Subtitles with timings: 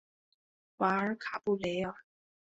[0.77, 1.93] 瓦尔卡布雷尔。